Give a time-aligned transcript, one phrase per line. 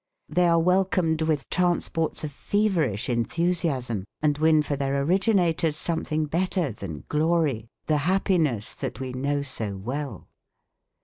[0.27, 6.71] They are welcomed with transports of feverish enthusiasm and win for their originators something better
[6.71, 10.27] than glory, the happiness that we know so well.